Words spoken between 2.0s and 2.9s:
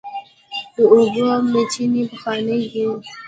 پخوانۍ دي.